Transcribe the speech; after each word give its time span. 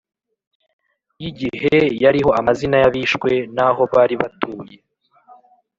y'igihe 1.21 1.77
yariho 2.03 2.29
amazina 2.39 2.75
y'abishwe 2.83 3.31
n'aho 3.55 3.81
bari 3.93 4.15
batuye. 4.21 4.75